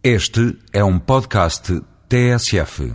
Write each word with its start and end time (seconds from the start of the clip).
Este 0.00 0.56
é 0.72 0.84
um 0.84 0.96
podcast 0.96 1.82
TSF. 2.08 2.94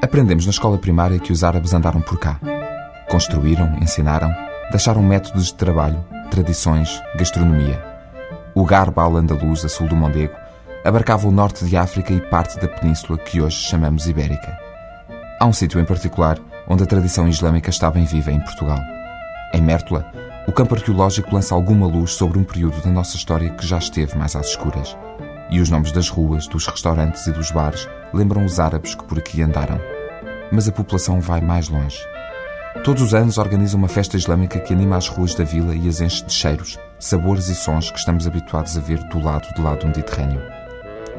Aprendemos 0.00 0.46
na 0.46 0.50
escola 0.50 0.78
primária 0.78 1.18
que 1.18 1.32
os 1.32 1.42
árabes 1.42 1.74
andaram 1.74 2.00
por 2.00 2.20
cá. 2.20 2.38
Construíram, 3.10 3.76
ensinaram, 3.82 4.32
deixaram 4.70 5.02
métodos 5.02 5.46
de 5.46 5.54
trabalho, 5.54 6.04
tradições, 6.30 7.02
gastronomia. 7.18 7.84
O 8.54 8.64
Garba 8.64 9.02
al-Andaluz, 9.02 9.64
a 9.64 9.68
sul 9.68 9.88
do 9.88 9.96
Mondego, 9.96 10.36
abarcava 10.84 11.26
o 11.26 11.32
norte 11.32 11.64
de 11.64 11.76
África 11.76 12.14
e 12.14 12.20
parte 12.20 12.56
da 12.60 12.68
península 12.68 13.18
que 13.18 13.40
hoje 13.40 13.56
chamamos 13.56 14.06
Ibérica. 14.06 14.56
Há 15.40 15.44
um 15.44 15.52
sítio 15.52 15.80
em 15.80 15.84
particular 15.84 16.38
onde 16.68 16.84
a 16.84 16.86
tradição 16.86 17.26
islâmica 17.26 17.68
está 17.68 17.90
bem 17.90 18.04
viva 18.04 18.30
em 18.30 18.38
Portugal. 18.38 18.78
Em 19.52 19.60
Mértola, 19.60 20.08
o 20.46 20.52
campo 20.52 20.74
arqueológico 20.74 21.34
lança 21.34 21.54
alguma 21.54 21.86
luz 21.86 22.12
sobre 22.12 22.38
um 22.38 22.44
período 22.44 22.80
da 22.82 22.90
nossa 22.90 23.16
história 23.16 23.50
que 23.50 23.66
já 23.66 23.78
esteve 23.78 24.16
mais 24.16 24.36
às 24.36 24.48
escuras. 24.48 24.96
E 25.50 25.60
os 25.60 25.70
nomes 25.70 25.90
das 25.90 26.08
ruas, 26.08 26.46
dos 26.46 26.66
restaurantes 26.66 27.26
e 27.26 27.32
dos 27.32 27.50
bares 27.50 27.88
lembram 28.12 28.44
os 28.44 28.60
árabes 28.60 28.94
que 28.94 29.04
por 29.04 29.18
aqui 29.18 29.42
andaram. 29.42 29.80
Mas 30.52 30.68
a 30.68 30.72
população 30.72 31.20
vai 31.20 31.40
mais 31.40 31.68
longe. 31.68 31.98
Todos 32.82 33.02
os 33.02 33.14
anos 33.14 33.38
organiza 33.38 33.76
uma 33.76 33.88
festa 33.88 34.16
islâmica 34.16 34.60
que 34.60 34.74
anima 34.74 34.96
as 34.96 35.08
ruas 35.08 35.34
da 35.34 35.44
vila 35.44 35.74
e 35.74 35.88
as 35.88 36.00
enche 36.00 36.24
de 36.24 36.32
cheiros, 36.32 36.78
sabores 36.98 37.48
e 37.48 37.54
sons 37.54 37.90
que 37.90 37.98
estamos 37.98 38.26
habituados 38.26 38.76
a 38.76 38.80
ver 38.80 38.98
do 39.04 39.22
lado 39.22 39.48
de 39.54 39.62
lá 39.62 39.74
do 39.74 39.86
Mediterrâneo. 39.86 40.42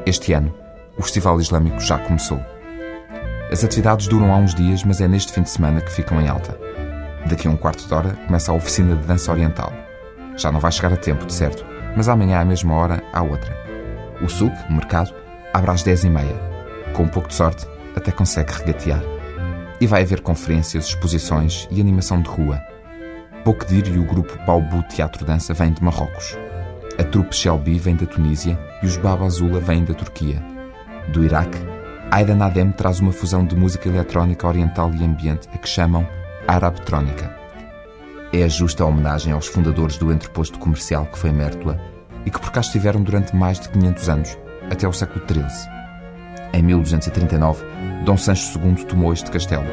Este 0.04 0.32
ano, 0.32 0.54
o 0.96 1.02
Festival 1.02 1.40
Islâmico 1.40 1.80
já 1.80 1.98
começou. 1.98 2.40
As 3.50 3.64
atividades 3.64 4.06
duram 4.06 4.32
há 4.32 4.36
uns 4.36 4.54
dias, 4.54 4.84
mas 4.84 5.00
é 5.00 5.08
neste 5.08 5.32
fim 5.32 5.42
de 5.42 5.50
semana 5.50 5.80
que 5.80 5.90
ficam 5.90 6.20
em 6.20 6.28
alta. 6.28 6.56
Daqui 7.28 7.48
a 7.48 7.50
um 7.50 7.56
quarto 7.56 7.84
de 7.86 7.92
hora 7.92 8.16
começa 8.26 8.52
a 8.52 8.54
oficina 8.54 8.94
de 8.94 9.04
dança 9.04 9.32
oriental. 9.32 9.72
Já 10.36 10.52
não 10.52 10.60
vai 10.60 10.70
chegar 10.70 10.92
a 10.92 10.96
tempo, 10.96 11.26
de 11.26 11.32
certo, 11.32 11.66
mas 11.96 12.08
amanhã 12.08 12.38
à 12.38 12.44
mesma 12.44 12.72
hora 12.74 13.02
há 13.12 13.20
outra. 13.20 13.52
O 14.22 14.28
SUC, 14.28 14.54
o 14.70 14.72
mercado, 14.72 15.12
abre 15.52 15.72
às 15.72 15.82
10h30. 15.82 16.24
Com 16.92 17.02
um 17.02 17.08
pouco 17.08 17.28
de 17.28 17.34
sorte, 17.34 17.66
até 17.96 18.12
consegue 18.12 18.52
regatear. 18.52 19.02
E 19.80 19.88
vai 19.88 20.02
haver 20.02 20.20
conferências, 20.20 20.86
exposições 20.86 21.66
e 21.68 21.80
animação 21.80 22.22
de 22.22 22.28
rua. 22.28 22.60
Bokdir 23.44 23.88
e 23.88 23.98
o 23.98 24.04
grupo 24.04 24.38
Paubu 24.46 24.84
Teatro 24.84 25.24
Dança 25.24 25.52
vêm 25.52 25.72
de 25.72 25.82
Marrocos. 25.82 26.38
A 26.96 27.02
trupe 27.02 27.34
Shelby 27.34 27.76
vem 27.76 27.96
da 27.96 28.06
Tunísia 28.06 28.56
e 28.82 28.86
os 28.86 28.96
Baba 28.96 29.26
Azula 29.26 29.58
vêm 29.58 29.84
da 29.84 29.94
Turquia. 29.94 30.40
Do 31.08 31.24
Iraque, 31.24 31.58
Aida 32.08 32.36
Nadem 32.36 32.70
traz 32.70 33.00
uma 33.00 33.12
fusão 33.12 33.44
de 33.44 33.56
música 33.56 33.88
eletrónica 33.88 34.46
oriental 34.46 34.94
e 34.94 35.04
ambiente 35.04 35.48
a 35.52 35.58
que 35.58 35.68
chamam 35.68 36.06
Arabtrónica. 36.48 37.36
É 38.32 38.44
a 38.44 38.48
justa 38.48 38.84
homenagem 38.84 39.32
aos 39.32 39.48
fundadores 39.48 39.98
do 39.98 40.12
entreposto 40.12 40.58
comercial 40.58 41.06
que 41.06 41.18
foi 41.18 41.32
Mértola 41.32 41.80
e 42.24 42.30
que 42.30 42.38
por 42.38 42.52
cá 42.52 42.60
estiveram 42.60 43.02
durante 43.02 43.34
mais 43.34 43.58
de 43.58 43.68
500 43.68 44.08
anos, 44.08 44.38
até 44.70 44.86
o 44.86 44.92
século 44.92 45.24
XIII. 45.26 45.44
Em 46.52 46.62
1239, 46.62 47.64
Dom 48.04 48.16
Sancho 48.16 48.58
II 48.60 48.84
tomou 48.84 49.12
este 49.12 49.30
castelo 49.30 49.66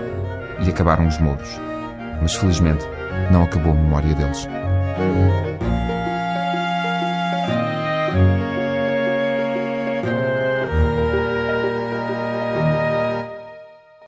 e 0.65 0.69
acabaram 0.69 1.07
os 1.07 1.19
mouros. 1.19 1.49
Mas 2.21 2.33
felizmente 2.33 2.85
não 3.31 3.43
acabou 3.43 3.71
a 3.71 3.75
memória 3.75 4.15
deles. 4.15 4.47